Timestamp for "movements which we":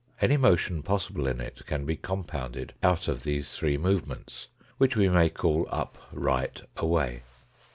3.77-5.07